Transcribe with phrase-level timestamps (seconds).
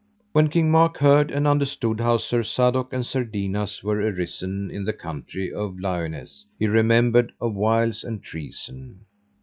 [0.31, 4.83] When King Mark heard and understood how Sir Sadok and Sir Dinas were arisen in
[4.83, 9.01] the country of Liones he remembered of wiles and treason.